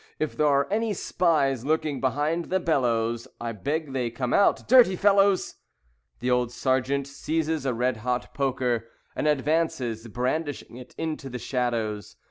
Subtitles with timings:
[0.17, 4.67] If there are any spies lurking behind the bellows, I beg they come out.
[4.67, 5.57] Dirty fellows!"
[6.21, 12.15] The old Sergeant seizes a red hot poker And advances, brandishing it, into the shadows.